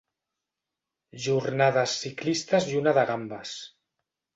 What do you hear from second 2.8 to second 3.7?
una de gambes.